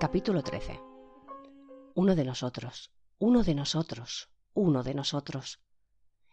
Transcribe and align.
Capítulo 0.00 0.42
13. 0.42 0.80
Uno 1.94 2.16
de 2.16 2.24
nosotros, 2.24 2.90
uno 3.18 3.42
de 3.42 3.54
nosotros, 3.54 4.30
uno 4.54 4.82
de 4.82 4.94
nosotros. 4.94 5.60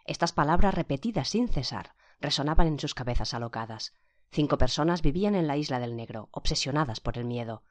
Estas 0.06 0.32
palabras 0.32 0.74
repetidas 0.74 1.28
sin 1.28 1.50
cesar 1.50 1.94
resonaban 2.22 2.68
en 2.68 2.80
sus 2.80 2.94
cabezas 2.94 3.34
alocadas. 3.34 3.94
Cinco 4.32 4.58
personas 4.58 5.02
vivían 5.02 5.36
en 5.36 5.48
la 5.48 5.58
isla 5.58 5.80
del 5.80 5.98
Negro, 5.98 6.30
obsesionadas 6.32 7.02
por 7.02 7.18
el 7.18 7.26
miedo. 7.26 7.64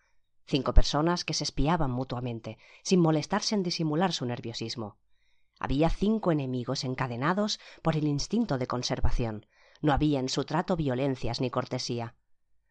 Cinco 0.45 0.75
personas 0.75 1.25
que 1.25 1.33
se 1.33 1.45
espiaban 1.45 1.93
mutuamente, 1.93 2.59
sin 2.83 3.01
molestarse 3.01 3.55
en 3.55 3.63
disimular 3.63 4.13
su 4.13 4.27
nerviosismo. 4.27 4.99
Había 5.59 5.89
cinco 5.89 6.31
enemigos 6.31 6.85
encadenados 6.85 7.59
por 7.81 7.97
el 7.97 8.07
instinto 8.07 8.59
de 8.59 8.67
conservación. 8.67 9.47
No 9.81 9.95
había 9.95 10.21
en 10.21 10.29
su 10.29 10.45
trato 10.45 10.77
violencias 10.77 11.41
ni 11.41 11.49
cortesía. 11.49 12.17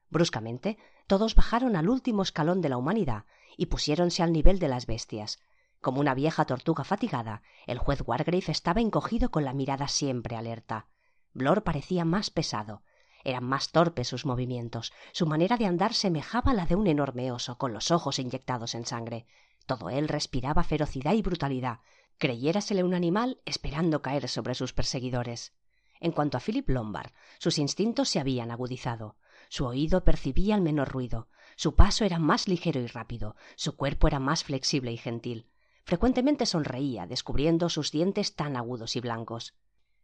Bruscamente, 0.09 0.77
todos 1.07 1.35
bajaron 1.35 1.75
al 1.75 1.89
último 1.89 2.23
escalón 2.23 2.61
de 2.61 2.69
la 2.69 2.77
humanidad 2.77 3.25
y 3.57 3.67
pusiéronse 3.67 4.23
al 4.23 4.31
nivel 4.31 4.59
de 4.59 4.67
las 4.67 4.85
bestias. 4.85 5.39
Como 5.81 5.99
una 5.99 6.15
vieja 6.15 6.45
tortuga 6.45 6.83
fatigada, 6.83 7.41
el 7.67 7.77
juez 7.77 8.01
Wargrave 8.05 8.43
estaba 8.47 8.81
encogido 8.81 9.29
con 9.29 9.45
la 9.45 9.53
mirada 9.53 9.87
siempre 9.87 10.35
alerta. 10.35 10.87
Blor 11.33 11.63
parecía 11.63 12.05
más 12.05 12.29
pesado. 12.29 12.81
Eran 13.23 13.43
más 13.43 13.71
torpes 13.71 14.07
sus 14.07 14.25
movimientos. 14.25 14.93
Su 15.11 15.25
manera 15.25 15.57
de 15.57 15.65
andar 15.65 15.93
semejaba 15.93 16.53
la 16.53 16.65
de 16.65 16.75
un 16.75 16.87
enorme 16.87 17.31
oso, 17.31 17.57
con 17.57 17.73
los 17.73 17.91
ojos 17.91 18.19
inyectados 18.19 18.73
en 18.75 18.85
sangre. 18.85 19.25
Todo 19.65 19.89
él 19.89 20.07
respiraba 20.07 20.63
ferocidad 20.63 21.13
y 21.13 21.21
brutalidad. 21.21 21.79
Creyérasele 22.17 22.83
un 22.83 22.93
animal 22.93 23.41
esperando 23.45 24.01
caer 24.01 24.29
sobre 24.29 24.55
sus 24.55 24.73
perseguidores. 24.73 25.53
En 25.99 26.11
cuanto 26.11 26.37
a 26.37 26.39
Philip 26.39 26.69
Lombard, 26.69 27.11
sus 27.39 27.57
instintos 27.57 28.09
se 28.09 28.19
habían 28.19 28.51
agudizado. 28.51 29.17
Su 29.49 29.65
oído 29.65 30.03
percibía 30.03 30.55
el 30.55 30.61
menor 30.61 30.89
ruido, 30.89 31.29
su 31.55 31.75
paso 31.75 32.03
era 32.03 32.19
más 32.19 32.47
ligero 32.47 32.81
y 32.81 32.87
rápido, 32.87 33.35
su 33.55 33.75
cuerpo 33.75 34.07
era 34.07 34.19
más 34.19 34.43
flexible 34.43 34.91
y 34.91 34.97
gentil. 34.97 35.47
Frecuentemente 35.83 36.45
sonreía, 36.45 37.05
descubriendo 37.05 37.69
sus 37.69 37.91
dientes 37.91 38.35
tan 38.35 38.57
agudos 38.57 38.95
y 38.95 38.99
blancos. 38.99 39.55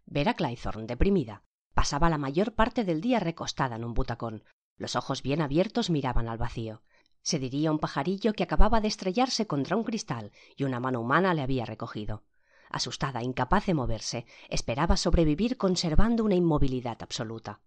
Vera 0.06 0.36
Claythorne, 0.36 0.86
deprimida, 0.86 1.44
pasaba 1.74 2.10
la 2.10 2.18
mayor 2.18 2.54
parte 2.54 2.84
del 2.84 3.02
día 3.02 3.20
recostada 3.20 3.76
en 3.76 3.84
un 3.84 3.94
butacón. 3.94 4.44
Los 4.78 4.96
ojos 4.96 5.24
bien 5.24 5.42
abiertos 5.42 5.90
miraban 5.90 6.28
al 6.28 6.38
vacío. 6.38 6.84
Se 7.24 7.40
diría 7.40 7.72
un 7.72 7.80
pajarillo 7.80 8.34
que 8.34 8.44
acababa 8.44 8.82
de 8.82 8.88
estrellarse 8.88 9.48
contra 9.48 9.76
un 9.76 9.84
cristal 9.84 10.32
y 10.56 10.64
una 10.64 10.80
mano 10.80 11.02
humana 11.02 11.34
le 11.34 11.42
había 11.42 11.66
recogido. 11.66 12.24
Asustada, 12.70 13.22
incapaz 13.22 13.66
de 13.66 13.74
moverse, 13.74 14.26
esperaba 14.50 14.98
sobrevivir 14.98 15.58
conservando 15.58 16.24
una 16.24 16.36
inmovilidad 16.36 16.98
absoluta. 17.02 17.60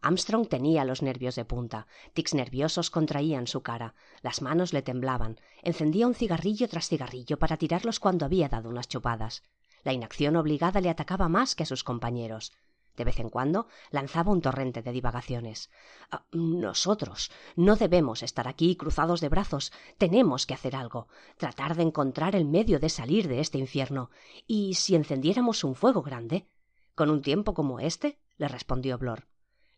Armstrong 0.00 0.48
tenía 0.48 0.84
los 0.84 1.02
nervios 1.02 1.34
de 1.34 1.44
punta, 1.44 1.86
tics 2.12 2.34
nerviosos 2.34 2.90
contraían 2.90 3.46
su 3.46 3.62
cara, 3.62 3.94
las 4.22 4.42
manos 4.42 4.72
le 4.72 4.82
temblaban, 4.82 5.40
encendía 5.62 6.06
un 6.06 6.14
cigarrillo 6.14 6.68
tras 6.68 6.88
cigarrillo 6.88 7.38
para 7.38 7.56
tirarlos 7.56 8.00
cuando 8.00 8.24
había 8.24 8.48
dado 8.48 8.68
unas 8.68 8.88
chupadas. 8.88 9.42
La 9.82 9.92
inacción 9.92 10.36
obligada 10.36 10.80
le 10.80 10.90
atacaba 10.90 11.28
más 11.28 11.54
que 11.54 11.62
a 11.62 11.66
sus 11.66 11.84
compañeros. 11.84 12.52
De 12.96 13.04
vez 13.04 13.18
en 13.18 13.28
cuando 13.28 13.66
lanzaba 13.90 14.30
un 14.30 14.40
torrente 14.40 14.82
de 14.82 14.92
divagaciones. 14.92 15.70
Ah, 16.10 16.24
nosotros 16.32 17.30
no 17.56 17.76
debemos 17.76 18.22
estar 18.22 18.46
aquí 18.46 18.76
cruzados 18.76 19.20
de 19.20 19.28
brazos. 19.28 19.72
Tenemos 19.98 20.46
que 20.46 20.54
hacer 20.54 20.76
algo. 20.76 21.08
Tratar 21.36 21.74
de 21.74 21.82
encontrar 21.82 22.36
el 22.36 22.44
medio 22.44 22.78
de 22.78 22.88
salir 22.88 23.26
de 23.26 23.40
este 23.40 23.58
infierno. 23.58 24.10
¿Y 24.46 24.74
si 24.74 24.94
encendiéramos 24.94 25.64
un 25.64 25.74
fuego 25.74 26.02
grande? 26.02 26.46
¿Con 26.94 27.10
un 27.10 27.22
tiempo 27.22 27.52
como 27.52 27.80
este? 27.80 28.20
le 28.36 28.46
respondió 28.46 28.96
Blor. 28.96 29.26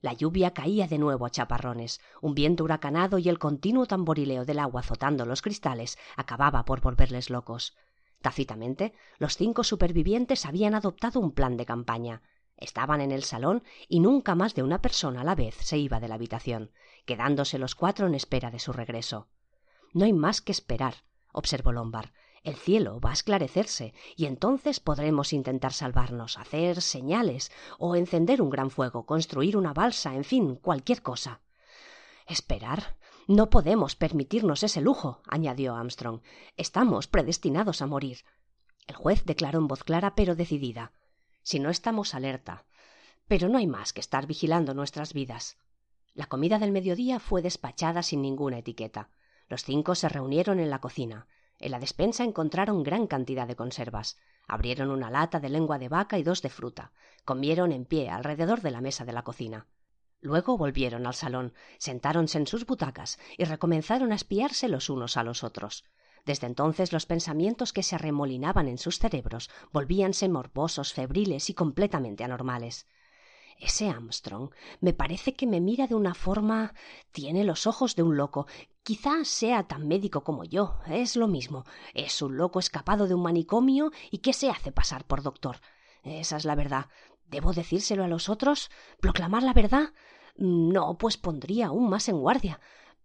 La 0.01 0.13
lluvia 0.13 0.53
caía 0.53 0.87
de 0.87 0.99
nuevo 0.99 1.27
a 1.27 1.31
chaparrones. 1.31 2.01
Un 2.21 2.35
viento 2.35 2.65
huracanado 2.65 3.19
y 3.19 3.29
el 3.29 3.39
continuo 3.39 3.87
tamborileo 3.87 4.45
del 4.45 4.59
agua 4.59 4.81
azotando 4.81 5.25
los 5.25 5.43
cristales 5.43 5.99
acababa 6.17 6.65
por 6.65 6.81
volverles 6.81 7.31
locos. 7.31 7.77
Tácitamente, 8.21 8.93
los 9.19 9.37
cinco 9.37 9.65
supervivientes 9.65 10.47
habían 10.47 10.75
adoptado 10.75 11.21
un 11.21 11.33
plan 11.33 11.57
de 11.57 11.67
campaña. 11.67 12.23
Estaban 12.57 13.01
en 13.01 13.13
el 13.13 13.23
salón 13.23 13.63
y 13.89 14.01
nunca 14.01 14.35
más 14.35 14.55
de 14.55 14.63
una 14.63 14.81
persona 14.81 15.21
a 15.21 15.25
la 15.25 15.35
vez 15.35 15.55
se 15.61 15.79
iba 15.79 16.01
de 16.01 16.09
la 16.09 16.15
habitación, 16.15 16.71
quedándose 17.05 17.59
los 17.59 17.75
cuatro 17.75 18.07
en 18.07 18.15
espera 18.15 18.51
de 18.51 18.59
su 18.59 18.73
regreso. 18.73 19.29
No 19.93 20.05
hay 20.05 20.13
más 20.13 20.41
que 20.41 20.53
esperar, 20.53 20.95
observó 21.33 21.73
Lombard. 21.73 22.11
El 22.47 22.55
cielo 22.55 23.01
va 23.01 23.11
a 23.11 23.13
esclarecerse 23.13 23.93
y 24.15 24.27
entonces 24.27 24.79
podremos 24.79 25.33
intentar 25.33 25.73
salvarnos, 25.73 26.39
hacer 26.39 26.81
señales 26.81 27.51
o 27.77 27.97
encender 27.97 28.41
un 28.41 28.51
gran 28.51 28.71
fuego, 28.71 29.05
construir 29.05 29.57
una 29.57 29.73
balsa, 29.73 30.15
en 30.15 30.23
fin, 30.23 30.55
cualquier 30.55 31.03
cosa. 31.03 31.41
Esperar. 32.25 32.99
No 33.27 33.51
podemos 33.51 33.97
permitirnos 33.97 34.63
ese 34.63 34.81
lujo, 34.81 35.23
añadió 35.27 35.75
Armstrong. 35.75 36.21
Estamos 36.57 37.09
predestinados 37.09 37.83
a 37.83 37.89
morir. 37.89 38.19
El 38.87 38.95
juez 38.95 39.25
declaró 39.25 39.59
en 39.59 39.67
voz 39.67 39.83
clara 39.83 40.15
pero 40.15 40.37
decidida. 40.37 40.93
Si 41.43 41.59
no 41.59 41.69
estamos 41.69 42.15
alerta. 42.15 42.65
Pero 43.27 43.49
no 43.49 43.59
hay 43.59 43.67
más 43.67 43.93
que 43.93 44.01
estar 44.01 44.29
vigilando 44.29 44.73
nuestras 44.73 45.15
vidas. 45.15 45.59
La 46.15 46.27
comida 46.27 46.61
del 46.61 46.71
mediodía 46.71 47.19
fue 47.19 47.43
despachada 47.43 48.05
sin 48.05 48.23
ninguna 48.23 48.59
etiqueta. 48.59 49.11
Los 49.49 49.65
cinco 49.65 49.97
se 49.97 50.09
reunieron 50.09 50.61
en 50.61 50.71
la 50.71 50.81
cocina. 50.81 51.27
En 51.59 51.71
la 51.71 51.79
despensa 51.79 52.25
encontraron 52.25 52.83
gran 52.83 53.07
cantidad 53.07 53.47
de 53.47 53.57
conservas. 53.57 54.19
Abrieron 54.47 54.91
una 54.91 55.11
lata 55.11 55.41
de 55.41 55.49
lengua 55.49 55.79
de 55.79 55.89
vaca 55.89 56.19
y 56.19 56.23
dos 56.23 56.43
de 56.43 56.51
fruta. 56.51 56.93
Comieron 57.25 57.73
en 57.73 57.85
pie 57.85 58.11
alrededor 58.11 58.61
de 58.61 58.71
la 58.71 58.81
mesa 58.81 59.05
de 59.05 59.13
la 59.13 59.23
cocina. 59.23 59.67
Luego 60.21 60.57
volvieron 60.57 61.07
al 61.07 61.15
salón, 61.15 61.53
sentáronse 61.79 62.39
en 62.39 62.47
sus 62.47 62.67
butacas 62.67 63.19
y 63.37 63.45
recomenzaron 63.45 64.13
a 64.13 64.17
espiarse 64.17 64.69
los 64.69 64.91
unos 64.91 65.17
a 65.17 65.23
los 65.23 65.45
otros. 65.45 65.85
Desde 66.25 66.49
entonces 66.49 66.93
los 66.93 67.07
pensamientos 67.07 67.73
que 67.73 67.85
se 67.85 67.95
arremolinaban 67.95 68.67
en 68.67 68.79
sus 68.79 68.99
cerebros 68.99 69.49
volvíanse 69.73 70.29
morbosos, 70.29 70.93
febriles 70.93 71.49
y 71.51 71.55
completamente 71.55 72.25
anormales. 72.25 72.87
Ese 73.59 73.89
Armstrong 73.89 74.51
me 74.81 74.93
parece 74.93 75.35
que 75.35 75.47
me 75.47 75.61
mira 75.61 75.87
de 75.87 75.95
una 75.95 76.15
forma. 76.15 76.75
tiene 77.13 77.45
los 77.45 77.67
ojos 77.67 77.95
de 77.97 78.03
un 78.03 78.17
loco. 78.17 78.47
Quizá 78.87 79.25
sea 79.25 79.65
tan 79.65 79.89
médico 79.89 80.23
como 80.23 80.45
yo. 80.45 80.79
Es 80.87 81.17
lo 81.17 81.27
mismo. 81.27 81.65
Es 81.93 82.23
un 82.23 82.37
loco 82.37 82.61
escapado 82.61 83.09
de 83.09 83.15
un 83.15 83.23
manicomio 83.25 83.91
y 84.13 84.19
que 84.19 84.33
se 84.33 84.49
hace 84.49 84.71
pasar 84.71 85.05
por 85.09 85.25
doctor. 85.25 85.57
Esa 86.05 86.37
es 86.37 86.45
la 86.45 86.55
verdad. 86.55 86.87
¿Debo 87.27 87.53
decírselo 87.53 88.05
a 88.05 88.07
los 88.07 88.29
otros? 88.29 88.71
¿Proclamar 89.01 89.43
la 89.43 89.55
verdad? 89.55 89.93
No, 90.37 90.99
pues 90.99 91.17
pondría 91.17 91.67
aún 91.67 91.91
más 91.91 92.09
en 92.09 92.21
guardia. 92.21 92.61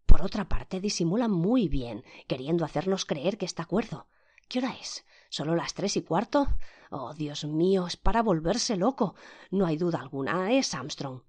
Por 0.05 0.21
otra 0.21 0.47
parte, 0.47 0.81
disimula 0.81 1.27
muy 1.27 1.67
bien, 1.67 2.03
queriendo 2.27 2.63
hacernos 2.63 3.05
creer 3.05 3.39
que 3.39 3.47
está 3.47 3.65
cuerdo. 3.65 4.05
¿Qué 4.49 4.59
hora 4.59 4.75
es? 4.79 5.03
¿Solo 5.29 5.55
las 5.55 5.73
tres 5.73 5.97
y 5.97 6.03
cuarto? 6.03 6.47
Oh, 6.91 7.15
Dios 7.15 7.43
mío, 7.45 7.87
es 7.87 7.97
para 7.97 8.21
volverse 8.21 8.77
loco. 8.77 9.15
No 9.49 9.65
hay 9.65 9.77
duda 9.77 9.99
alguna, 9.99 10.51
es 10.51 10.75
Armstrong. 10.75 11.23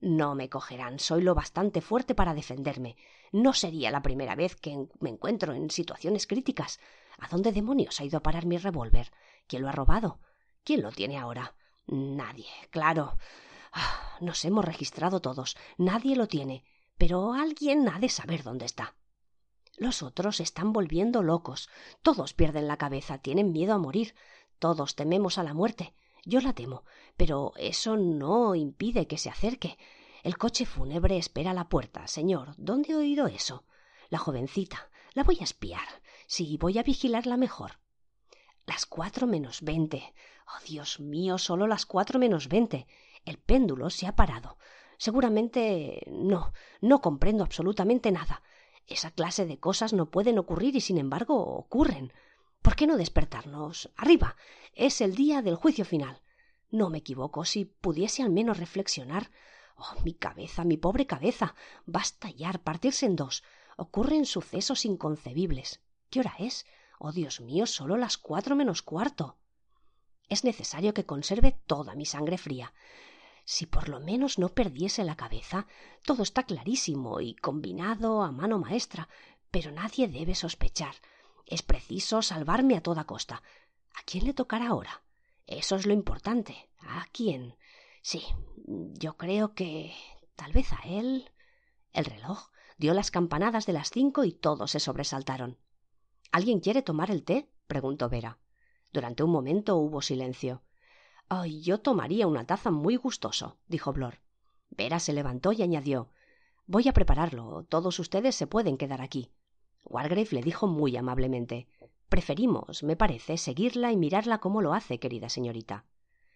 No 0.00 0.34
me 0.34 0.50
cogerán, 0.50 0.98
soy 0.98 1.22
lo 1.22 1.34
bastante 1.34 1.80
fuerte 1.80 2.14
para 2.14 2.34
defenderme. 2.34 2.96
No 3.32 3.54
sería 3.54 3.90
la 3.90 4.02
primera 4.02 4.34
vez 4.34 4.54
que 4.56 4.88
me 5.00 5.10
encuentro 5.10 5.54
en 5.54 5.70
situaciones 5.70 6.26
críticas. 6.26 6.80
¿A 7.18 7.28
dónde 7.28 7.52
demonios 7.52 7.98
ha 8.00 8.04
ido 8.04 8.18
a 8.18 8.22
parar 8.22 8.44
mi 8.44 8.58
revólver? 8.58 9.10
¿Quién 9.46 9.62
lo 9.62 9.68
ha 9.68 9.72
robado? 9.72 10.20
¿Quién 10.64 10.82
lo 10.82 10.92
tiene 10.92 11.16
ahora? 11.16 11.54
Nadie, 11.86 12.46
claro. 12.70 13.16
Ah, 13.72 14.18
nos 14.20 14.44
hemos 14.44 14.64
registrado 14.64 15.20
todos. 15.20 15.56
Nadie 15.78 16.14
lo 16.16 16.28
tiene. 16.28 16.64
Pero 16.98 17.32
alguien 17.32 17.88
ha 17.88 17.98
de 17.98 18.08
saber 18.08 18.42
dónde 18.42 18.66
está. 18.66 18.96
Los 19.76 20.02
otros 20.02 20.40
están 20.40 20.72
volviendo 20.72 21.22
locos. 21.22 21.68
Todos 22.02 22.32
pierden 22.32 22.68
la 22.68 22.78
cabeza, 22.78 23.18
tienen 23.18 23.52
miedo 23.52 23.74
a 23.74 23.78
morir. 23.78 24.14
Todos 24.58 24.94
tememos 24.94 25.38
a 25.38 25.42
la 25.42 25.54
muerte. 25.54 25.94
Yo 26.28 26.40
la 26.40 26.52
temo, 26.54 26.82
pero 27.16 27.52
eso 27.56 27.96
no 27.96 28.56
impide 28.56 29.06
que 29.06 29.16
se 29.16 29.30
acerque. 29.30 29.78
El 30.24 30.36
coche 30.36 30.66
fúnebre 30.66 31.16
espera 31.18 31.52
a 31.52 31.54
la 31.54 31.68
puerta. 31.68 32.08
Señor, 32.08 32.52
¿dónde 32.56 32.92
he 32.92 32.96
oído 32.96 33.28
eso? 33.28 33.64
La 34.08 34.18
jovencita. 34.18 34.90
La 35.14 35.22
voy 35.22 35.38
a 35.40 35.44
espiar. 35.44 35.86
Sí, 36.26 36.58
voy 36.60 36.78
a 36.78 36.82
vigilarla 36.82 37.36
mejor. 37.36 37.78
Las 38.66 38.86
cuatro 38.86 39.28
menos 39.28 39.62
veinte. 39.62 40.14
Oh, 40.48 40.60
Dios 40.66 40.98
mío, 40.98 41.38
solo 41.38 41.68
las 41.68 41.86
cuatro 41.86 42.18
menos 42.18 42.48
veinte. 42.48 42.88
El 43.24 43.38
péndulo 43.38 43.88
se 43.88 44.08
ha 44.08 44.16
parado. 44.16 44.58
Seguramente 44.98 46.02
no, 46.10 46.52
no 46.80 47.00
comprendo 47.00 47.44
absolutamente 47.44 48.10
nada. 48.10 48.42
Esa 48.88 49.12
clase 49.12 49.46
de 49.46 49.60
cosas 49.60 49.92
no 49.92 50.10
pueden 50.10 50.40
ocurrir 50.40 50.74
y 50.74 50.80
sin 50.80 50.98
embargo 50.98 51.36
ocurren. 51.36 52.12
¿Por 52.62 52.76
qué 52.76 52.86
no 52.86 52.96
despertarnos? 52.96 53.90
Arriba. 53.96 54.36
Es 54.74 55.00
el 55.00 55.14
día 55.14 55.42
del 55.42 55.56
juicio 55.56 55.84
final. 55.84 56.22
No 56.70 56.90
me 56.90 56.98
equivoco. 56.98 57.44
Si 57.44 57.64
pudiese 57.64 58.22
al 58.22 58.30
menos 58.30 58.58
reflexionar. 58.58 59.30
Oh, 59.76 60.00
mi 60.04 60.14
cabeza, 60.14 60.64
mi 60.64 60.76
pobre 60.76 61.06
cabeza. 61.06 61.54
Va 61.88 62.02
a 62.02 62.52
partirse 62.58 63.06
en 63.06 63.16
dos. 63.16 63.44
Ocurren 63.76 64.24
sucesos 64.24 64.84
inconcebibles. 64.84 65.80
¿Qué 66.10 66.20
hora 66.20 66.34
es? 66.38 66.66
Oh, 66.98 67.12
Dios 67.12 67.40
mío, 67.40 67.66
solo 67.66 67.96
las 67.96 68.16
cuatro 68.16 68.56
menos 68.56 68.82
cuarto. 68.82 69.36
Es 70.28 70.44
necesario 70.44 70.94
que 70.94 71.06
conserve 71.06 71.60
toda 71.66 71.94
mi 71.94 72.06
sangre 72.06 72.38
fría. 72.38 72.72
Si 73.44 73.66
por 73.66 73.88
lo 73.88 74.00
menos 74.00 74.38
no 74.38 74.48
perdiese 74.48 75.04
la 75.04 75.16
cabeza, 75.16 75.66
todo 76.04 76.24
está 76.24 76.42
clarísimo 76.42 77.20
y 77.20 77.34
combinado 77.34 78.22
a 78.22 78.32
mano 78.32 78.58
maestra, 78.58 79.08
pero 79.52 79.70
nadie 79.70 80.08
debe 80.08 80.34
sospechar. 80.34 80.96
Es 81.46 81.62
preciso 81.62 82.22
salvarme 82.22 82.76
a 82.76 82.82
toda 82.82 83.04
costa. 83.04 83.42
¿A 83.94 84.02
quién 84.04 84.24
le 84.24 84.34
tocará 84.34 84.68
ahora? 84.68 85.02
Eso 85.46 85.76
es 85.76 85.86
lo 85.86 85.92
importante. 85.92 86.68
¿A 86.80 87.06
quién? 87.12 87.56
Sí, 88.02 88.24
yo 88.66 89.16
creo 89.16 89.54
que. 89.54 89.94
tal 90.34 90.52
vez 90.52 90.72
a 90.72 90.80
él. 90.84 91.30
El 91.92 92.04
reloj 92.04 92.50
dio 92.76 92.94
las 92.94 93.10
campanadas 93.10 93.64
de 93.64 93.72
las 93.72 93.90
cinco 93.90 94.24
y 94.24 94.32
todos 94.32 94.72
se 94.72 94.80
sobresaltaron. 94.80 95.58
¿Alguien 96.32 96.60
quiere 96.60 96.82
tomar 96.82 97.10
el 97.10 97.24
té? 97.24 97.48
preguntó 97.66 98.08
Vera. 98.08 98.38
Durante 98.92 99.22
un 99.22 99.30
momento 99.30 99.76
hubo 99.76 100.02
silencio. 100.02 100.62
Ay, 101.28 101.62
yo 101.62 101.78
tomaría 101.78 102.26
una 102.26 102.46
taza 102.46 102.70
muy 102.70 102.96
gustoso, 102.96 103.58
dijo 103.66 103.92
Blor. 103.92 104.20
Vera 104.70 104.98
se 105.00 105.12
levantó 105.12 105.52
y 105.52 105.62
añadió 105.62 106.10
Voy 106.66 106.88
a 106.88 106.92
prepararlo. 106.92 107.64
Todos 107.68 108.00
ustedes 108.00 108.34
se 108.34 108.48
pueden 108.48 108.76
quedar 108.76 109.00
aquí. 109.00 109.30
Wargrave 109.86 110.28
le 110.32 110.42
dijo 110.42 110.66
muy 110.66 110.96
amablemente 110.96 111.68
Preferimos, 112.08 112.82
me 112.82 112.96
parece, 112.96 113.36
seguirla 113.36 113.90
y 113.90 113.96
mirarla 113.96 114.38
como 114.38 114.62
lo 114.62 114.74
hace, 114.74 114.98
querida 114.98 115.28
señorita. 115.28 115.84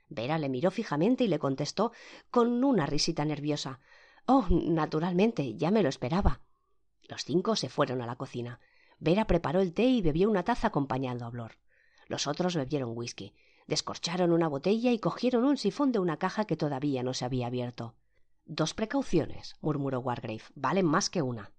Vera 0.09 0.39
le 0.39 0.49
miró 0.49 0.71
fijamente 0.71 1.25
y 1.25 1.29
le 1.29 1.39
contestó 1.39 1.93
con 2.31 2.65
una 2.65 2.87
risita 2.87 3.25
nerviosa 3.25 3.81
Oh, 4.27 4.47
naturalmente, 4.49 5.57
ya 5.57 5.71
me 5.71 5.83
lo 5.83 5.89
esperaba. 5.89 6.41
Los 7.09 7.25
cinco 7.25 7.57
se 7.57 7.69
fueron 7.69 8.03
a 8.03 8.07
la 8.07 8.17
cocina. 8.17 8.61
Vera 8.99 9.27
preparó 9.27 9.61
el 9.61 9.73
té 9.73 9.85
y 9.85 10.03
bebió 10.03 10.29
una 10.29 10.45
taza 10.45 10.69
acompañando 10.69 11.25
a 11.25 11.31
Blor. 11.31 11.59
Los 12.07 12.27
otros 12.27 12.55
bebieron 12.55 12.93
whisky 12.97 13.35
descorcharon 13.71 14.33
una 14.33 14.49
botella 14.49 14.91
y 14.91 14.99
cogieron 14.99 15.45
un 15.45 15.57
sifón 15.57 15.93
de 15.93 16.01
una 16.01 16.19
caja 16.19 16.45
que 16.45 16.57
todavía 16.57 17.05
no 17.05 17.15
se 17.15 17.25
había 17.25 17.47
abierto. 17.47 17.95
Dos 18.45 18.75
precauciones, 18.75 19.55
murmuró 19.61 20.01
Wargrave, 20.01 20.43
valen 20.57 20.87
más 20.87 21.09
que 21.09 21.23
una. 21.23 21.53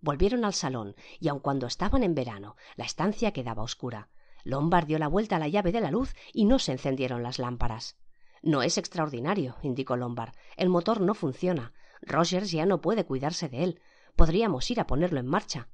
Volvieron 0.00 0.44
al 0.44 0.54
salón, 0.54 0.94
y 1.18 1.28
aun 1.28 1.40
cuando 1.40 1.66
estaban 1.66 2.02
en 2.02 2.14
verano, 2.14 2.56
la 2.76 2.84
estancia 2.84 3.32
quedaba 3.32 3.62
oscura. 3.62 4.08
Lombard 4.44 4.86
dio 4.86 4.98
la 4.98 5.08
vuelta 5.08 5.36
a 5.36 5.38
la 5.38 5.48
llave 5.48 5.72
de 5.72 5.80
la 5.80 5.90
luz 5.90 6.14
y 6.32 6.44
no 6.44 6.58
se 6.58 6.72
encendieron 6.72 7.22
las 7.22 7.38
lámparas. 7.38 7.96
No 8.42 8.62
es 8.62 8.78
extraordinario, 8.78 9.56
indicó 9.62 9.96
Lombard. 9.96 10.32
El 10.56 10.70
motor 10.70 11.00
no 11.02 11.14
funciona. 11.14 11.74
Rogers 12.00 12.50
ya 12.50 12.64
no 12.64 12.80
puede 12.80 13.04
cuidarse 13.04 13.50
de 13.50 13.64
él. 13.64 13.80
Podríamos 14.16 14.70
ir 14.70 14.80
a 14.80 14.86
ponerlo 14.86 15.20
en 15.20 15.26
marcha. 15.26 15.68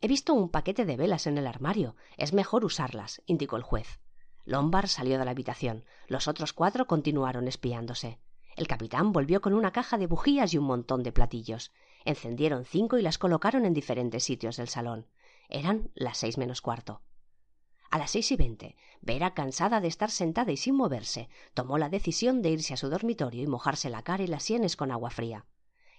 He 0.00 0.08
visto 0.08 0.32
un 0.32 0.48
paquete 0.48 0.86
de 0.86 0.96
velas 0.96 1.26
en 1.26 1.36
el 1.36 1.46
armario. 1.46 1.96
Es 2.16 2.32
mejor 2.32 2.64
usarlas, 2.64 3.22
indicó 3.26 3.56
el 3.56 3.62
juez. 3.62 4.00
Lombard 4.44 4.86
salió 4.86 5.18
de 5.18 5.26
la 5.26 5.32
habitación. 5.32 5.84
Los 6.06 6.28
otros 6.28 6.54
cuatro 6.54 6.86
continuaron 6.86 7.46
espiándose. 7.48 8.18
El 8.56 8.66
capitán 8.66 9.12
volvió 9.12 9.42
con 9.42 9.52
una 9.52 9.72
caja 9.72 9.98
de 9.98 10.06
bujías 10.06 10.54
y 10.54 10.58
un 10.58 10.64
montón 10.64 11.02
de 11.02 11.12
platillos. 11.12 11.72
Encendieron 12.04 12.64
cinco 12.64 12.98
y 12.98 13.02
las 13.02 13.18
colocaron 13.18 13.64
en 13.64 13.74
diferentes 13.74 14.24
sitios 14.24 14.56
del 14.56 14.68
salón. 14.68 15.06
Eran 15.48 15.90
las 15.94 16.18
seis 16.18 16.38
menos 16.38 16.60
cuarto. 16.60 17.02
A 17.90 17.98
las 17.98 18.10
seis 18.10 18.30
y 18.32 18.36
veinte, 18.36 18.76
Vera, 19.00 19.32
cansada 19.32 19.80
de 19.80 19.88
estar 19.88 20.10
sentada 20.10 20.52
y 20.52 20.58
sin 20.58 20.74
moverse, 20.74 21.28
tomó 21.54 21.78
la 21.78 21.88
decisión 21.88 22.42
de 22.42 22.50
irse 22.50 22.74
a 22.74 22.76
su 22.76 22.90
dormitorio 22.90 23.42
y 23.42 23.46
mojarse 23.46 23.88
la 23.88 24.02
cara 24.02 24.22
y 24.22 24.26
las 24.26 24.42
sienes 24.42 24.76
con 24.76 24.92
agua 24.92 25.10
fría. 25.10 25.46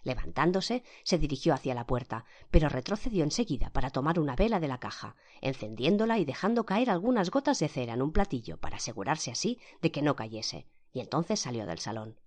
Levantándose, 0.04 0.84
se 1.04 1.18
dirigió 1.18 1.54
hacia 1.54 1.74
la 1.74 1.88
puerta, 1.88 2.26
pero 2.52 2.70
retrocedió 2.70 3.24
enseguida 3.24 3.72
para 3.72 3.90
tomar 3.90 4.20
una 4.20 4.36
vela 4.36 4.60
de 4.60 4.68
la 4.68 4.80
caja, 4.80 5.16
encendiéndola 5.42 6.20
y 6.20 6.26
dejando 6.26 6.66
caer 6.66 6.90
algunas 6.90 7.32
gotas 7.32 7.60
de 7.60 7.68
cera 7.68 7.94
en 7.94 8.02
un 8.02 8.14
platillo 8.14 8.58
para 8.58 8.78
asegurarse 8.78 9.32
así 9.32 9.60
de 9.82 9.92
que 9.92 10.02
no 10.02 10.16
cayese, 10.16 10.68
y 10.94 11.02
entonces 11.02 11.40
salió 11.40 11.66
del 11.66 11.80
salón. 11.80 12.18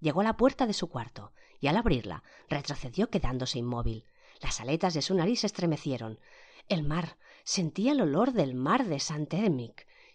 Llegó 0.00 0.20
a 0.20 0.24
la 0.24 0.36
puerta 0.36 0.66
de 0.66 0.72
su 0.72 0.88
cuarto, 0.88 1.32
y 1.60 1.68
al 1.68 1.76
abrirla 1.76 2.22
retrocedió 2.48 3.10
quedándose 3.10 3.58
inmóvil. 3.58 4.04
Las 4.40 4.60
aletas 4.60 4.94
de 4.94 5.02
su 5.02 5.14
nariz 5.14 5.40
se 5.40 5.46
estremecieron. 5.46 6.18
El 6.68 6.82
mar. 6.82 7.16
Sentía 7.44 7.92
el 7.92 8.00
olor 8.00 8.32
del 8.32 8.54
mar 8.54 8.86
de 8.86 8.98
Saint 8.98 9.32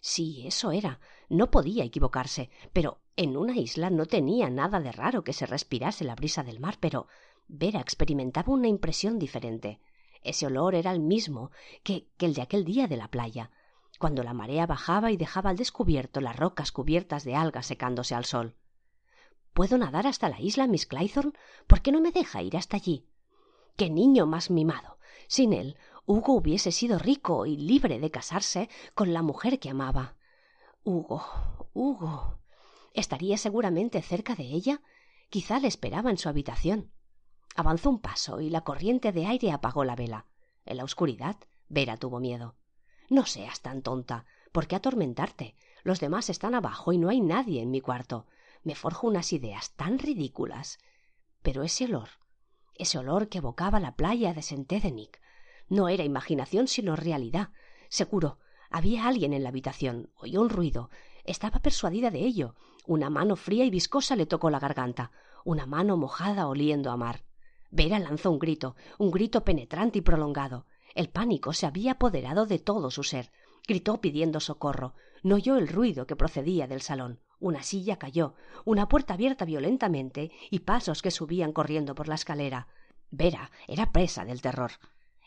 Sí, 0.00 0.46
eso 0.46 0.70
era. 0.70 1.00
No 1.28 1.50
podía 1.50 1.84
equivocarse. 1.84 2.50
Pero 2.72 3.00
en 3.16 3.36
una 3.36 3.56
isla 3.56 3.90
no 3.90 4.06
tenía 4.06 4.50
nada 4.50 4.80
de 4.80 4.92
raro 4.92 5.24
que 5.24 5.32
se 5.32 5.46
respirase 5.46 6.04
la 6.04 6.14
brisa 6.14 6.42
del 6.42 6.60
mar, 6.60 6.76
pero 6.80 7.08
Vera 7.48 7.80
experimentaba 7.80 8.52
una 8.52 8.68
impresión 8.68 9.18
diferente. 9.18 9.80
Ese 10.22 10.46
olor 10.46 10.74
era 10.74 10.92
el 10.92 11.00
mismo 11.00 11.50
que, 11.82 12.08
que 12.16 12.26
el 12.26 12.34
de 12.34 12.42
aquel 12.42 12.64
día 12.64 12.86
de 12.86 12.96
la 12.96 13.08
playa, 13.08 13.50
cuando 13.98 14.22
la 14.22 14.32
marea 14.32 14.66
bajaba 14.66 15.10
y 15.10 15.16
dejaba 15.16 15.50
al 15.50 15.56
descubierto 15.56 16.20
las 16.20 16.36
rocas 16.36 16.72
cubiertas 16.72 17.24
de 17.24 17.34
algas 17.34 17.66
secándose 17.66 18.14
al 18.14 18.24
sol. 18.24 18.56
¿Puedo 19.52 19.76
nadar 19.76 20.06
hasta 20.06 20.28
la 20.28 20.40
isla, 20.40 20.66
Miss 20.66 20.86
Claythorne? 20.86 21.32
¿Por 21.66 21.82
qué 21.82 21.92
no 21.92 22.00
me 22.00 22.10
deja 22.10 22.42
ir 22.42 22.56
hasta 22.56 22.76
allí? 22.76 23.06
¡Qué 23.76 23.90
niño 23.90 24.26
más 24.26 24.50
mimado! 24.50 24.98
Sin 25.28 25.52
él, 25.52 25.76
Hugo 26.06 26.34
hubiese 26.34 26.72
sido 26.72 26.98
rico 26.98 27.46
y 27.46 27.56
libre 27.56 27.98
de 27.98 28.10
casarse 28.10 28.68
con 28.94 29.12
la 29.12 29.22
mujer 29.22 29.58
que 29.58 29.70
amaba. 29.70 30.16
Hugo, 30.84 31.22
Hugo. 31.74 32.38
¿Estaría 32.94 33.38
seguramente 33.38 34.02
cerca 34.02 34.34
de 34.34 34.44
ella? 34.44 34.82
Quizá 35.30 35.58
le 35.58 35.68
esperaba 35.68 36.10
en 36.10 36.18
su 36.18 36.28
habitación. 36.28 36.90
Avanzó 37.54 37.90
un 37.90 38.00
paso 38.00 38.40
y 38.40 38.50
la 38.50 38.62
corriente 38.62 39.12
de 39.12 39.26
aire 39.26 39.52
apagó 39.52 39.84
la 39.84 39.96
vela. 39.96 40.26
En 40.64 40.78
la 40.78 40.84
oscuridad, 40.84 41.36
Vera 41.68 41.96
tuvo 41.96 42.20
miedo. 42.20 42.56
No 43.08 43.26
seas 43.26 43.60
tan 43.60 43.82
tonta. 43.82 44.26
¿Por 44.52 44.66
qué 44.66 44.76
atormentarte? 44.76 45.54
Los 45.84 46.00
demás 46.00 46.30
están 46.30 46.54
abajo 46.54 46.92
y 46.92 46.98
no 46.98 47.08
hay 47.08 47.20
nadie 47.20 47.62
en 47.62 47.70
mi 47.70 47.80
cuarto. 47.80 48.26
Me 48.62 48.74
forjo 48.74 49.06
unas 49.06 49.32
ideas 49.32 49.72
tan 49.74 49.98
ridículas. 49.98 50.78
Pero 51.42 51.62
ese 51.62 51.86
olor, 51.86 52.08
ese 52.74 52.98
olor 52.98 53.28
que 53.28 53.38
evocaba 53.38 53.80
la 53.80 53.96
playa 53.96 54.34
de 54.34 54.42
Sentédenic, 54.42 55.20
no 55.68 55.88
era 55.88 56.04
imaginación 56.04 56.68
sino 56.68 56.96
realidad. 56.96 57.50
Seguro, 57.88 58.38
había 58.70 59.06
alguien 59.06 59.32
en 59.32 59.42
la 59.42 59.48
habitación. 59.48 60.10
Oyó 60.16 60.40
un 60.40 60.48
ruido. 60.48 60.90
Estaba 61.24 61.60
persuadida 61.60 62.10
de 62.10 62.20
ello. 62.20 62.54
Una 62.86 63.10
mano 63.10 63.36
fría 63.36 63.64
y 63.64 63.70
viscosa 63.70 64.16
le 64.16 64.26
tocó 64.26 64.50
la 64.50 64.58
garganta, 64.58 65.12
una 65.44 65.66
mano 65.66 65.96
mojada 65.96 66.48
oliendo 66.48 66.90
a 66.90 66.96
mar. 66.96 67.24
Vera 67.70 67.98
lanzó 67.98 68.30
un 68.30 68.38
grito, 68.38 68.76
un 68.98 69.10
grito 69.10 69.44
penetrante 69.44 69.98
y 69.98 70.02
prolongado. 70.02 70.66
El 70.94 71.08
pánico 71.08 71.52
se 71.52 71.66
había 71.66 71.92
apoderado 71.92 72.46
de 72.46 72.58
todo 72.58 72.90
su 72.90 73.02
ser. 73.02 73.30
Gritó 73.66 74.00
pidiendo 74.00 74.40
socorro. 74.40 74.94
No 75.22 75.36
oyó 75.36 75.56
el 75.56 75.68
ruido 75.68 76.06
que 76.06 76.16
procedía 76.16 76.66
del 76.66 76.82
salón. 76.82 77.20
Una 77.42 77.64
silla 77.64 77.98
cayó, 77.98 78.34
una 78.64 78.88
puerta 78.88 79.14
abierta 79.14 79.44
violentamente 79.44 80.30
y 80.48 80.60
pasos 80.60 81.02
que 81.02 81.10
subían 81.10 81.52
corriendo 81.52 81.96
por 81.96 82.06
la 82.06 82.14
escalera. 82.14 82.68
Vera 83.10 83.50
era 83.66 83.90
presa 83.90 84.24
del 84.24 84.40
terror. 84.40 84.70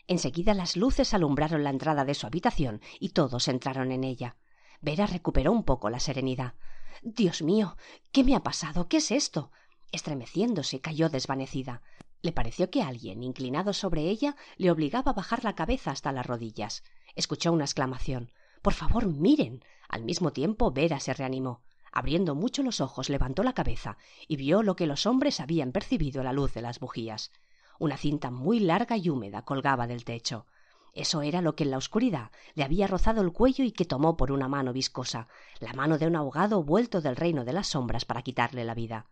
Enseguida 0.06 0.54
las 0.54 0.78
luces 0.78 1.12
alumbraron 1.12 1.62
la 1.62 1.68
entrada 1.68 2.06
de 2.06 2.14
su 2.14 2.26
habitación 2.26 2.80
y 3.00 3.10
todos 3.10 3.48
entraron 3.48 3.92
en 3.92 4.02
ella. 4.02 4.38
Vera 4.80 5.04
recuperó 5.04 5.52
un 5.52 5.62
poco 5.62 5.90
la 5.90 6.00
serenidad. 6.00 6.54
Dios 7.02 7.42
mío. 7.42 7.76
¿Qué 8.12 8.24
me 8.24 8.34
ha 8.34 8.42
pasado? 8.42 8.88
¿Qué 8.88 8.96
es 8.96 9.10
esto? 9.10 9.50
Estremeciéndose, 9.92 10.80
cayó 10.80 11.10
desvanecida. 11.10 11.82
Le 12.22 12.32
pareció 12.32 12.70
que 12.70 12.80
alguien, 12.80 13.22
inclinado 13.22 13.74
sobre 13.74 14.08
ella, 14.08 14.36
le 14.56 14.70
obligaba 14.70 15.10
a 15.10 15.14
bajar 15.14 15.44
la 15.44 15.54
cabeza 15.54 15.90
hasta 15.90 16.12
las 16.12 16.24
rodillas. 16.24 16.82
Escuchó 17.14 17.52
una 17.52 17.64
exclamación. 17.64 18.32
Por 18.62 18.72
favor, 18.72 19.06
miren. 19.06 19.62
Al 19.86 20.02
mismo 20.02 20.32
tiempo, 20.32 20.70
Vera 20.70 20.98
se 20.98 21.12
reanimó. 21.12 21.65
Abriendo 21.98 22.34
mucho 22.34 22.62
los 22.62 22.82
ojos, 22.82 23.08
levantó 23.08 23.42
la 23.42 23.54
cabeza 23.54 23.96
y 24.28 24.36
vio 24.36 24.62
lo 24.62 24.76
que 24.76 24.86
los 24.86 25.06
hombres 25.06 25.40
habían 25.40 25.72
percibido 25.72 26.20
a 26.20 26.24
la 26.24 26.34
luz 26.34 26.52
de 26.52 26.60
las 26.60 26.78
bujías. 26.78 27.32
Una 27.78 27.96
cinta 27.96 28.30
muy 28.30 28.60
larga 28.60 28.98
y 28.98 29.08
húmeda 29.08 29.46
colgaba 29.46 29.86
del 29.86 30.04
techo. 30.04 30.44
Eso 30.92 31.22
era 31.22 31.40
lo 31.40 31.56
que 31.56 31.64
en 31.64 31.70
la 31.70 31.78
oscuridad 31.78 32.32
le 32.52 32.64
había 32.64 32.86
rozado 32.86 33.22
el 33.22 33.32
cuello 33.32 33.64
y 33.64 33.72
que 33.72 33.86
tomó 33.86 34.18
por 34.18 34.30
una 34.30 34.46
mano 34.46 34.74
viscosa, 34.74 35.28
la 35.58 35.72
mano 35.72 35.96
de 35.96 36.06
un 36.06 36.16
ahogado 36.16 36.62
vuelto 36.62 37.00
del 37.00 37.16
reino 37.16 37.46
de 37.46 37.54
las 37.54 37.68
sombras 37.68 38.04
para 38.04 38.20
quitarle 38.20 38.66
la 38.66 38.74
vida. 38.74 39.06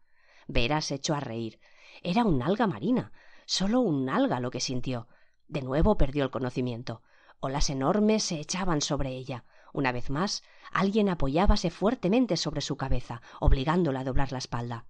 Vera 0.47 0.83
se 0.83 0.97
echó 0.97 1.15
a 1.15 1.21
reír. 1.21 1.61
Era 2.03 2.23
un 2.25 2.43
alga 2.43 2.67
marina, 2.67 3.13
solo 3.47 3.81
un 3.81 4.11
alga 4.11 4.41
lo 4.41 4.51
que 4.51 4.61
sintió. 4.61 5.09
De 5.49 5.63
nuevo 5.63 5.97
perdió 5.97 6.23
el 6.23 6.31
conocimiento. 6.31 7.01
Olas 7.41 7.71
enormes 7.71 8.25
se 8.25 8.41
echaban 8.41 8.83
sobre 8.83 9.13
ella. 9.13 9.47
Una 9.75 9.91
vez 9.91 10.09
más, 10.09 10.45
alguien 10.71 11.09
apoyábase 11.09 11.69
fuertemente 11.69 12.37
sobre 12.37 12.61
su 12.61 12.77
cabeza, 12.77 13.21
obligándola 13.41 14.01
a 14.01 14.05
doblar 14.05 14.31
la 14.31 14.39
espalda. 14.39 14.87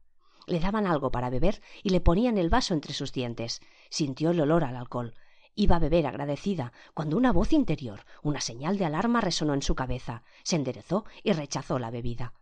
Le 0.47 0.61
daban 0.61 0.87
algo 0.87 1.11
para 1.11 1.31
beber 1.31 1.63
y 1.83 1.89
le 1.89 2.03
ponían 2.03 2.37
el 2.37 2.51
vaso 2.51 2.75
entre 2.75 2.93
sus 2.93 3.11
dientes. 3.11 3.63
Sintió 3.89 4.33
el 4.33 4.41
olor 4.43 4.63
al 4.63 4.77
alcohol. 4.77 5.15
Iba 5.55 5.77
a 5.77 5.79
beber 5.79 6.07
agradecida, 6.07 6.75
cuando 6.93 7.17
una 7.17 7.33
voz 7.33 7.55
interior, 7.55 8.05
una 8.23 8.43
señal 8.43 8.77
de 8.77 8.85
alarma 8.85 9.23
resonó 9.23 9.55
en 9.55 9.63
su 9.63 9.75
cabeza. 9.75 10.23
Se 10.43 10.57
enderezó 10.57 11.07
y 11.23 11.33
rechazó 11.33 11.79
la 11.79 11.91
bebida. 11.91 12.35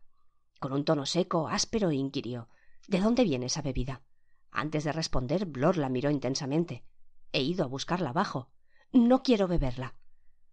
Con 0.58 0.72
un 0.72 0.84
tono 0.84 1.06
seco, 1.06 1.46
áspero, 1.46 1.92
inquirió 1.92 2.48
¿De 2.88 2.98
dónde 2.98 3.22
viene 3.22 3.46
esa 3.46 3.62
bebida? 3.62 4.02
Antes 4.50 4.82
de 4.82 4.90
responder, 4.90 5.46
Blor 5.46 5.76
la 5.76 5.88
miró 5.88 6.10
intensamente. 6.10 6.82
He 7.30 7.42
ido 7.42 7.64
a 7.64 7.68
buscarla 7.68 8.10
abajo. 8.10 8.48
No 8.90 9.22
quiero 9.22 9.46
beberla. 9.46 9.94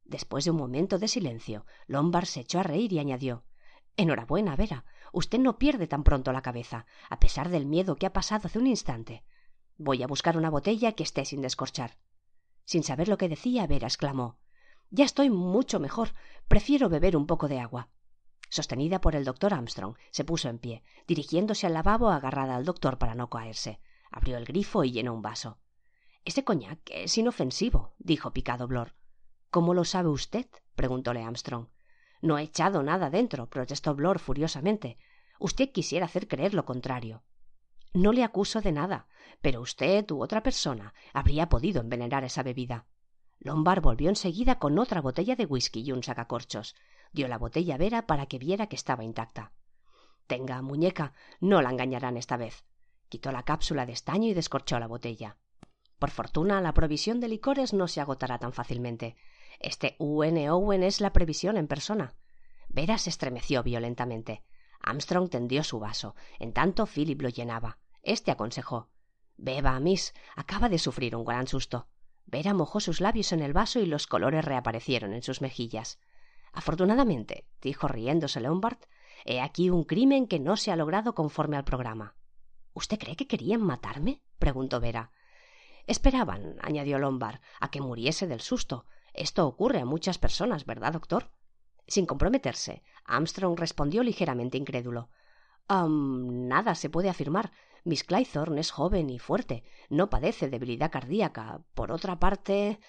Después 0.10 0.44
de 0.44 0.50
un 0.50 0.58
momento 0.58 0.98
de 0.98 1.08
silencio, 1.08 1.68
Lombard 1.86 2.25
se 2.25 2.39
echó 2.39 2.60
a 2.60 2.63
reír 2.63 2.92
y 2.92 2.98
añadió 2.98 3.44
Enhorabuena, 3.96 4.56
Vera. 4.56 4.84
Usted 5.13 5.38
no 5.38 5.60
pierde 5.60 5.86
tan 5.86 6.04
pronto 6.04 6.34
la 6.34 6.42
cabeza, 6.42 6.88
a 7.12 7.20
pesar 7.20 7.50
del 7.50 7.68
miedo 7.68 7.96
que 7.96 8.08
ha 8.08 8.13
pasado 8.13 8.48
hace 8.48 8.58
un 8.58 8.66
instante. 8.66 9.24
Voy 9.78 10.01
a 10.01 10.08
buscar 10.08 10.36
una 10.36 10.50
botella 10.50 10.94
que 10.94 11.04
esté 11.04 11.25
sin 11.25 11.44
descorchar. 11.44 12.00
Sin 12.66 12.82
saber 12.82 13.08
lo 13.08 13.20
que 13.20 13.30
decía, 13.30 13.68
Vera 13.68 13.86
exclamó 13.86 14.39
Ya 14.89 15.06
estoy 15.06 15.30
mucho 15.30 15.80
mejor. 15.80 16.16
Prefiero 16.48 16.89
beber 16.89 17.16
un 17.16 17.28
poco 17.28 17.48
de 17.48 17.60
agua. 17.60 17.89
Sostenida 18.50 19.01
por 19.01 19.16
el 19.16 19.25
doctor 19.25 19.54
Armstrong, 19.54 19.96
se 20.10 20.24
puso 20.24 20.50
en 20.50 20.58
pie, 20.58 20.82
dirigiéndose 21.06 21.68
al 21.68 21.75
lavabo 21.75 22.10
agarrada 22.10 22.56
al 22.56 22.66
doctor 22.66 22.98
para 22.98 23.13
no 23.13 23.30
caerse. 23.30 23.80
Abrió 24.10 24.38
el 24.38 24.46
grifo 24.46 24.84
y 24.84 24.92
llenó 24.92 25.13
un 25.13 25.22
vaso. 25.22 25.60
Ese 26.25 26.44
coñac 26.44 26.80
es 26.89 27.16
inofensivo, 27.16 27.94
dijo 28.00 28.34
picado 28.34 28.68
Blor. 28.68 28.96
¿Cómo 29.50 29.74
lo 29.74 29.84
sabe 29.84 30.10
usted? 30.10 30.46
preguntóle 30.75 31.24
Armstrong. 31.24 31.68
No 32.22 32.38
he 32.38 32.44
echado 32.44 32.84
nada 32.84 33.10
dentro, 33.10 33.50
protestó 33.50 33.96
Blor 33.96 34.20
furiosamente. 34.20 34.98
Usted 35.39 35.72
quisiera 35.72 36.06
hacer 36.06 36.27
creer 36.27 36.53
lo 36.53 36.65
contrario. 36.65 37.24
No 37.94 38.12
le 38.12 38.24
acuso 38.24 38.62
de 38.62 38.72
nada, 38.72 39.08
pero 39.41 39.62
usted 39.62 40.10
u 40.12 40.22
otra 40.22 40.44
persona 40.44 40.94
habría 41.13 41.50
podido 41.50 41.82
envenenar 41.82 42.24
esa 42.24 42.44
bebida. 42.44 42.86
Lombard 43.39 43.82
volvió 43.82 44.10
enseguida 44.10 44.60
con 44.60 44.77
otra 44.77 45.01
botella 45.01 45.36
de 45.36 45.46
whisky 45.46 45.82
y 45.82 45.91
un 45.94 46.03
sacacorchos. 46.03 46.75
Dio 47.13 47.27
la 47.27 47.38
botella 47.38 47.75
a 47.75 47.77
Vera 47.77 48.06
para 48.06 48.25
que 48.27 48.38
viera 48.38 48.68
que 48.68 48.75
estaba 48.75 49.03
intacta. 49.03 49.53
Tenga, 50.27 50.62
muñeca, 50.62 51.13
no 51.39 51.62
la 51.62 51.72
engañarán 51.72 52.18
esta 52.18 52.38
vez. 52.38 52.65
Quitó 53.08 53.32
la 53.32 53.44
cápsula 53.44 53.88
de 53.88 53.94
estaño 53.94 54.27
y 54.27 54.34
descorchó 54.34 54.77
la 54.77 54.88
botella. 54.88 55.38
Por 55.98 56.12
fortuna, 56.12 56.62
la 56.62 56.74
provisión 56.74 57.20
de 57.20 57.29
licores 57.29 57.74
no 57.74 57.88
se 57.88 58.01
agotará 58.01 58.38
tan 58.38 58.53
fácilmente. 58.53 59.15
Este 59.60 59.96
U.N. 60.00 60.50
Owen 60.50 60.84
es 60.84 61.01
la 61.01 61.12
previsión 61.12 61.58
en 61.58 61.68
persona. 61.68 62.16
Vera 62.70 62.98
se 62.98 63.10
estremeció 63.10 63.62
violentamente. 63.62 64.44
Armstrong 64.80 65.30
tendió 65.30 65.63
su 65.63 65.80
vaso. 65.80 66.16
En 66.39 66.54
tanto, 66.54 66.86
Philip 66.86 67.22
lo 67.22 67.30
llenaba. 67.30 67.78
Este 68.01 68.32
aconsejó. 68.32 68.89
Beba, 69.36 69.78
Miss. 69.80 70.13
Acaba 70.36 70.70
de 70.70 70.80
sufrir 70.80 71.16
un 71.16 71.25
gran 71.25 71.48
susto. 71.48 71.88
Vera 72.25 72.54
mojó 72.54 72.80
sus 72.80 73.01
labios 73.01 73.32
en 73.34 73.42
el 73.42 73.54
vaso 73.54 73.80
y 73.80 73.86
los 73.86 74.08
colores 74.08 74.46
reaparecieron 74.46 75.13
en 75.13 75.24
sus 75.24 75.42
mejillas. 75.42 76.00
Afortunadamente, 76.54 77.46
dijo 77.62 77.88
riéndose 77.88 78.39
Lombard, 78.39 78.78
he 79.25 79.42
aquí 79.42 79.70
un 79.70 79.84
crimen 79.84 80.28
que 80.28 80.39
no 80.39 80.56
se 80.56 80.72
ha 80.72 80.75
logrado 80.75 81.16
conforme 81.16 81.58
al 81.58 81.66
programa. 81.66 82.16
¿Usted 82.74 82.98
cree 82.98 83.16
que 83.16 83.28
querían 83.28 83.62
matarme? 83.62 84.22
preguntó 84.38 84.80
Vera. 84.80 85.12
Esperaban, 85.88 86.58
añadió 86.62 87.00
Lombard, 87.00 87.42
a 87.60 87.72
que 87.72 87.82
muriese 87.82 88.28
del 88.28 88.42
susto, 88.42 88.86
esto 89.20 89.46
ocurre 89.46 89.80
a 89.82 89.86
muchas 89.86 90.18
personas, 90.18 90.66
¿verdad, 90.66 90.94
doctor? 90.94 91.30
Sin 91.88 92.06
comprometerse, 92.06 92.84
Armstrong 93.04 93.60
respondió 93.60 94.02
ligeramente 94.02 94.58
incrédulo. 94.58 95.10
nada 95.70 96.74
se 96.76 96.90
puede 96.90 97.10
afirmar. 97.10 97.52
Miss 97.84 98.04
Claythorne 98.04 98.62
es 98.62 98.72
joven 98.72 99.10
y 99.10 99.20
fuerte. 99.20 99.64
No 99.90 100.10
padece 100.10 100.50
debilidad 100.50 100.92
cardíaca. 100.92 101.62
Por 101.74 101.92
otra 101.92 102.20
parte. 102.20 102.80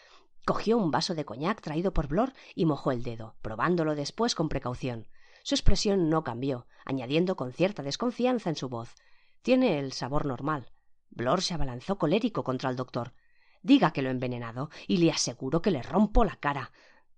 Cogió 0.47 0.79
un 0.79 0.91
vaso 0.91 1.15
de 1.15 1.25
coñac 1.25 1.61
traído 1.61 1.93
por 1.93 2.09
Blor 2.09 2.33
y 2.55 2.65
mojó 2.65 2.93
el 2.93 3.03
dedo, 3.03 3.37
probándolo 3.43 3.95
después 3.95 4.35
con 4.35 4.49
precaución. 4.49 5.09
Su 5.43 5.55
expresión 5.55 6.09
no 6.09 6.23
cambió, 6.23 6.67
añadiendo 6.85 7.37
con 7.37 7.53
cierta 7.53 7.83
desconfianza 7.83 8.51
en 8.51 8.57
su 8.57 8.69
voz. 8.69 8.95
Tiene 9.43 9.79
el 9.79 9.93
sabor 9.93 10.27
normal. 10.27 10.71
Blor 11.11 11.43
se 11.43 11.55
abalanzó 11.55 11.99
colérico 11.99 12.45
contra 12.45 12.71
el 12.71 12.77
doctor. 12.77 13.15
Diga 13.63 13.93
que 13.93 14.03
lo 14.03 14.09
he 14.09 14.13
envenenado 14.13 14.71
y 14.87 14.99
le 14.99 15.11
aseguro 15.11 15.63
que 15.63 15.71
le 15.71 15.83
rompo 15.83 16.25
la 16.25 16.37
cara. 16.37 16.73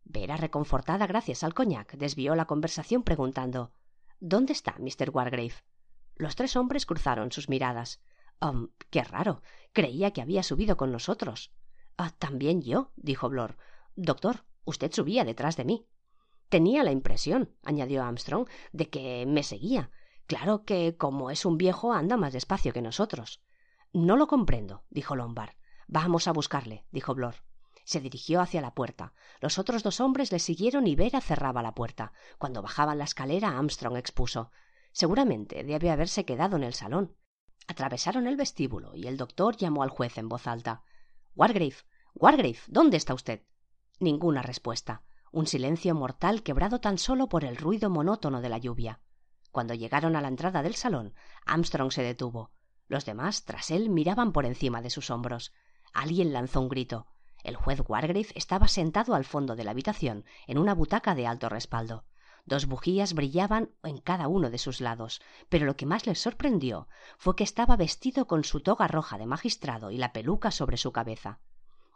Vera, 0.05 0.37
reconfortada 0.37 1.07
gracias 1.07 1.45
al 1.45 1.55
coñac, 1.55 1.95
desvió 1.97 2.35
la 2.35 2.47
conversación 2.47 3.03
preguntando 3.03 3.73
¿Dónde 4.19 4.53
está 4.53 4.77
Mr. 4.79 5.11
Wargrave? 5.11 5.55
Los 6.17 6.37
tres 6.37 6.57
hombres 6.57 6.87
cruzaron 6.87 7.33
sus 7.33 7.49
miradas. 7.49 8.01
Um, 8.41 8.69
qué 8.91 9.03
raro. 9.03 9.43
Creía 9.73 10.13
que 10.13 10.23
había 10.23 10.43
subido 10.43 10.77
con 10.77 10.93
nosotros. 10.93 11.53
Ah, 11.97 12.11
también 12.11 12.63
yo, 12.63 12.93
dijo 12.97 13.29
Blor. 13.29 13.57
Doctor, 13.97 14.45
usted 14.65 14.93
subía 14.93 15.25
detrás 15.25 15.57
de 15.57 15.65
mí. 15.65 15.87
Tenía 16.49 16.85
la 16.85 16.93
impresión, 16.93 17.57
añadió 17.65 18.03
Armstrong, 18.03 18.49
de 18.73 18.91
que 18.91 19.25
me 19.27 19.43
seguía. 19.43 19.91
Claro 20.27 20.65
que, 20.65 20.97
como 20.97 21.31
es 21.31 21.45
un 21.45 21.57
viejo, 21.57 21.93
anda 21.93 22.17
más 22.17 22.33
despacio 22.33 22.73
que 22.73 22.83
nosotros. 22.83 23.43
No 23.93 24.17
lo 24.17 24.27
comprendo, 24.27 24.85
dijo 24.91 25.17
Lombard. 25.17 25.55
Vamos 25.95 26.27
a 26.27 26.33
buscarle, 26.33 26.87
dijo 26.91 27.15
Blor. 27.15 27.35
Se 27.85 28.01
dirigió 28.01 28.41
hacia 28.41 28.63
la 28.63 28.73
puerta. 28.73 29.13
Los 29.43 29.59
otros 29.59 29.83
dos 29.83 30.01
hombres 30.01 30.33
le 30.33 30.39
siguieron 30.39 30.87
y 30.87 30.95
Vera 30.97 31.21
cerraba 31.21 31.61
la 31.61 31.75
puerta. 31.75 32.15
Cuando 32.39 32.63
bajaban 32.63 32.97
la 32.97 33.05
escalera, 33.05 33.59
Armstrong 33.59 33.99
expuso. 33.99 34.51
Seguramente 34.93 35.65
debe 35.65 35.91
haberse 35.91 36.25
quedado 36.25 36.57
en 36.57 36.63
el 36.63 36.73
salón. 36.73 37.15
Atravesaron 37.67 38.27
el 38.27 38.39
vestíbulo 38.39 38.95
y 38.95 39.07
el 39.07 39.19
doctor 39.19 39.59
llamó 39.59 39.83
al 39.83 39.91
juez 39.91 40.17
en 40.17 40.31
voz 40.31 40.47
alta. 40.47 40.83
Wargrave. 41.35 41.77
Wargrave. 42.15 42.61
¿Dónde 42.69 42.97
está 42.97 43.13
usted? 43.13 43.43
Ninguna 44.01 44.41
respuesta. 44.41 45.03
Un 45.31 45.47
silencio 45.47 45.95
mortal 45.95 46.43
quebrado 46.43 46.81
tan 46.81 46.97
solo 46.97 47.29
por 47.29 47.45
el 47.45 47.59
ruido 47.59 47.91
monótono 47.91 48.41
de 48.41 48.49
la 48.49 48.57
lluvia. 48.57 49.01
Cuando 49.51 49.75
llegaron 49.75 50.17
a 50.17 50.23
la 50.23 50.29
entrada 50.29 50.63
del 50.63 50.75
salón, 50.75 51.13
Armstrong 51.45 51.93
se 51.93 52.03
detuvo. 52.03 52.51
Los 52.89 53.05
demás, 53.05 53.45
tras 53.45 53.71
él, 53.71 53.91
miraban 53.91 54.33
por 54.33 54.47
encima 54.47 54.81
de 54.81 54.89
sus 54.89 55.11
hombros. 55.11 55.53
Alguien 55.93 56.33
lanzó 56.33 56.61
un 56.61 56.69
grito. 56.69 57.07
El 57.43 57.57
juez 57.57 57.81
Wargrave 57.87 58.29
estaba 58.35 58.69
sentado 58.69 59.15
al 59.15 59.25
fondo 59.25 59.57
de 59.57 59.65
la 59.65 59.73
habitación, 59.73 60.25
en 60.47 60.59
una 60.59 60.75
butaca 60.75 61.15
de 61.15 61.27
alto 61.27 61.49
respaldo. 61.49 62.05
Dos 62.45 62.67
bujías 62.67 63.15
brillaban 63.15 63.71
en 63.85 63.99
cada 63.99 64.27
uno 64.27 64.51
de 64.51 64.59
sus 64.59 64.81
lados, 64.81 65.21
pero 65.49 65.65
lo 65.65 65.77
que 65.77 65.87
más 65.87 66.07
les 66.07 66.21
sorprendió 66.21 66.89
fue 67.17 67.37
que 67.37 67.45
estaba 67.45 67.77
vestido 67.77 68.27
con 68.27 68.43
su 68.43 68.61
toga 68.61 68.89
roja 68.89 69.19
de 69.19 69.27
magistrado 69.27 69.91
y 69.91 69.97
la 69.97 70.13
peluca 70.13 70.51
sobre 70.51 70.77
su 70.77 70.93
cabeza. 70.93 71.41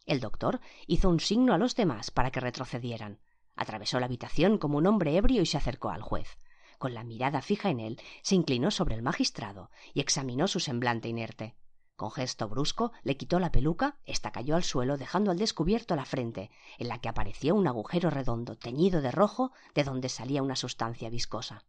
El 0.04 0.20
doctor 0.20 0.60
hizo 0.86 1.08
un 1.08 1.18
signo 1.18 1.52
a 1.52 1.58
los 1.58 1.74
demás 1.74 2.12
para 2.12 2.30
que 2.30 2.40
retrocedieran. 2.40 3.20
Atravesó 3.56 3.98
la 3.98 4.06
habitación 4.06 4.58
como 4.58 4.78
un 4.78 4.86
hombre 4.86 5.16
ebrio 5.16 5.42
y 5.42 5.46
se 5.46 5.56
acercó 5.56 5.90
al 5.90 6.02
juez. 6.02 6.38
Con 6.78 6.94
la 6.94 7.02
mirada 7.02 7.42
fija 7.42 7.70
en 7.70 7.80
él, 7.80 8.00
se 8.22 8.36
inclinó 8.36 8.70
sobre 8.70 8.94
el 8.94 9.02
magistrado 9.02 9.70
y 9.94 10.00
examinó 10.00 10.46
su 10.46 10.60
semblante 10.60 11.08
inerte. 11.08 11.56
Con 11.96 12.10
gesto 12.10 12.46
brusco 12.46 12.92
le 13.04 13.16
quitó 13.16 13.40
la 13.40 13.50
peluca, 13.50 13.96
ésta 14.04 14.30
cayó 14.30 14.54
al 14.54 14.64
suelo 14.64 14.98
dejando 14.98 15.30
al 15.30 15.38
descubierto 15.38 15.96
la 15.96 16.04
frente, 16.04 16.50
en 16.76 16.88
la 16.88 17.00
que 17.00 17.08
apareció 17.08 17.54
un 17.54 17.66
agujero 17.66 18.10
redondo 18.10 18.56
teñido 18.56 19.00
de 19.00 19.10
rojo 19.10 19.52
de 19.74 19.82
donde 19.82 20.10
salía 20.10 20.42
una 20.42 20.56
sustancia 20.56 21.08
viscosa. 21.08 21.64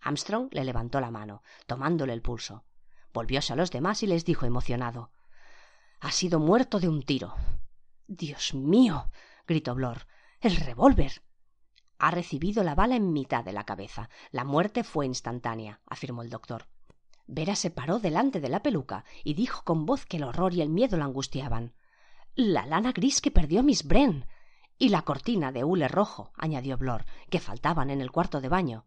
Armstrong 0.00 0.48
le 0.52 0.62
levantó 0.62 1.00
la 1.00 1.10
mano, 1.10 1.42
tomándole 1.66 2.12
el 2.12 2.22
pulso. 2.22 2.62
Volvióse 3.12 3.52
a 3.52 3.56
los 3.56 3.72
demás 3.72 4.04
y 4.04 4.06
les 4.06 4.24
dijo 4.24 4.46
emocionado 4.46 5.10
Ha 5.98 6.12
sido 6.12 6.38
muerto 6.38 6.78
de 6.78 6.88
un 6.88 7.02
tiro. 7.02 7.34
Dios 8.06 8.54
mío. 8.54 9.10
gritó 9.44 9.74
Blor. 9.74 10.06
El 10.40 10.54
revólver. 10.54 11.22
Ha 11.98 12.12
recibido 12.12 12.62
la 12.62 12.76
bala 12.76 12.94
en 12.94 13.12
mitad 13.12 13.44
de 13.44 13.52
la 13.52 13.64
cabeza. 13.64 14.08
La 14.30 14.44
muerte 14.44 14.84
fue 14.84 15.04
instantánea, 15.04 15.80
afirmó 15.84 16.22
el 16.22 16.30
doctor. 16.30 16.68
Vera 17.30 17.56
se 17.56 17.70
paró 17.70 17.98
delante 17.98 18.40
de 18.40 18.48
la 18.48 18.62
peluca 18.62 19.04
y 19.22 19.34
dijo 19.34 19.62
con 19.62 19.84
voz 19.84 20.06
que 20.06 20.16
el 20.16 20.24
horror 20.24 20.54
y 20.54 20.62
el 20.62 20.70
miedo 20.70 20.96
la 20.96 21.04
angustiaban. 21.04 21.74
La 22.34 22.64
lana 22.64 22.92
gris 22.92 23.20
que 23.20 23.30
perdió 23.30 23.62
Miss 23.62 23.86
Bren. 23.86 24.26
Y 24.78 24.88
la 24.88 25.02
cortina 25.02 25.52
de 25.52 25.62
hule 25.62 25.88
rojo, 25.88 26.32
añadió 26.36 26.78
Blor, 26.78 27.04
que 27.28 27.38
faltaban 27.38 27.90
en 27.90 28.00
el 28.00 28.10
cuarto 28.10 28.40
de 28.40 28.48
baño. 28.48 28.86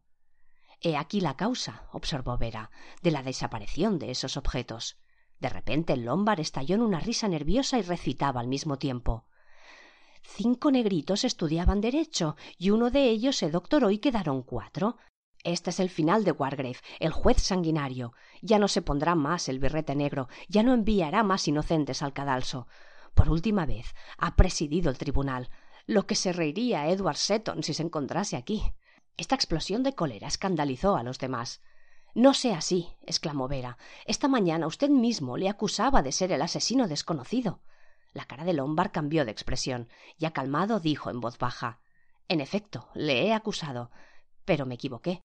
He 0.81 0.97
aquí 0.97 1.21
la 1.21 1.37
causa, 1.37 1.87
observó 1.91 2.37
Vera, 2.39 2.71
de 3.03 3.11
la 3.11 3.21
desaparición 3.21 3.99
de 3.99 4.09
esos 4.09 4.35
objetos. 4.37 4.97
De 5.39 5.49
repente 5.49 5.93
el 5.93 6.05
Lombard 6.05 6.39
estalló 6.39 6.73
en 6.75 6.81
una 6.81 6.99
risa 6.99 7.27
nerviosa 7.27 7.77
y 7.77 7.83
recitaba 7.83 8.41
al 8.41 8.47
mismo 8.47 8.77
tiempo. 8.77 9.25
Cinco 10.23 10.71
negritos 10.71 11.25
estudiaban 11.25 11.79
derecho 11.79 12.35
y 12.57 12.71
uno 12.71 12.89
de 12.89 13.09
ellos 13.09 13.35
se 13.35 13.51
doctoró 13.51 13.91
y 13.91 13.99
quedaron 13.99 14.41
cuatro. 14.41 14.97
Este 15.43 15.71
es 15.71 15.79
el 15.79 15.89
final 15.89 16.23
de 16.23 16.31
Wargrave, 16.31 16.77
el 16.99 17.11
juez 17.11 17.41
sanguinario. 17.41 18.13
Ya 18.41 18.59
no 18.59 18.67
se 18.67 18.81
pondrá 18.81 19.15
más 19.15 19.49
el 19.49 19.59
birrete 19.59 19.95
negro, 19.95 20.27
ya 20.47 20.61
no 20.61 20.73
enviará 20.73 21.23
más 21.23 21.47
inocentes 21.47 22.03
al 22.03 22.13
cadalso. 22.13 22.67
Por 23.15 23.29
última 23.29 23.65
vez 23.65 23.95
ha 24.17 24.35
presidido 24.35 24.89
el 24.89 24.97
tribunal, 24.97 25.49
lo 25.87 26.05
que 26.05 26.15
se 26.15 26.31
reiría 26.31 26.89
Edward 26.89 27.17
Seton 27.17 27.63
si 27.63 27.73
se 27.73 27.83
encontrase 27.83 28.37
aquí. 28.37 28.61
Esta 29.17 29.35
explosión 29.35 29.83
de 29.83 29.93
cólera 29.93 30.27
escandalizó 30.27 30.95
a 30.95 31.03
los 31.03 31.17
demás. 31.17 31.61
No 32.13 32.33
sea 32.33 32.57
así, 32.57 32.89
exclamó 33.01 33.47
Vera. 33.47 33.77
Esta 34.05 34.27
mañana 34.27 34.67
usted 34.67 34.89
mismo 34.89 35.37
le 35.37 35.49
acusaba 35.49 36.01
de 36.01 36.11
ser 36.11 36.31
el 36.31 36.41
asesino 36.41 36.87
desconocido. 36.87 37.61
La 38.13 38.25
cara 38.25 38.43
de 38.43 38.53
Lombard 38.53 38.91
cambió 38.91 39.25
de 39.25 39.31
expresión. 39.31 39.89
Ya 40.17 40.31
calmado 40.31 40.79
dijo 40.79 41.09
en 41.09 41.21
voz 41.21 41.37
baja 41.37 41.79
En 42.27 42.41
efecto, 42.41 42.89
le 42.93 43.25
he 43.25 43.33
acusado. 43.33 43.91
Pero 44.45 44.65
me 44.65 44.75
equivoqué. 44.75 45.21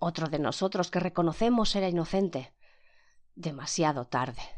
Otro 0.00 0.28
de 0.28 0.38
nosotros 0.38 0.90
que 0.90 1.00
reconocemos 1.00 1.74
era 1.74 1.88
inocente. 1.88 2.52
Demasiado 3.34 4.06
tarde. 4.06 4.57